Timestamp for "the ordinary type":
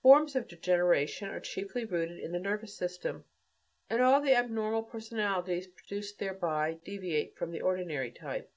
7.50-8.50